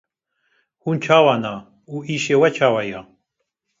Hûn 0.83 0.97
çawa 1.03 1.35
ne 1.43 1.55
û 1.93 1.95
îşê 2.13 2.35
we 2.41 2.49
çawa 2.57 2.83
ye? 2.89 3.01